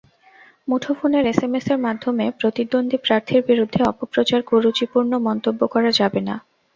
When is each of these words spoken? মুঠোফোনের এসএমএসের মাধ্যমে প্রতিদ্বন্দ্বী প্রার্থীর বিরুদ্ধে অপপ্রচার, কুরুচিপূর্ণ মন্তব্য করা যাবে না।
মুঠোফোনের 0.67 1.23
এসএমএসের 1.25 1.79
মাধ্যমে 1.79 2.25
প্রতিদ্বন্দ্বী 2.39 2.97
প্রার্থীর 3.05 3.41
বিরুদ্ধে 3.49 3.81
অপপ্রচার, 3.83 4.39
কুরুচিপূর্ণ 4.43 5.11
মন্তব্য 5.27 5.61
করা 5.73 5.91
যাবে 5.99 6.21
না। 6.27 6.35